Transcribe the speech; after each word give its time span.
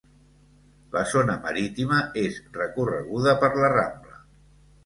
La 0.95 1.03
zona 1.11 1.35
marítima 1.43 1.99
és 2.23 2.41
recorreguda 2.57 3.37
per 3.45 3.51
La 3.63 3.71
Rambla. 3.79 4.19